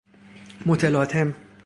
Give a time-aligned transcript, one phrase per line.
[0.65, 1.33] متلاطم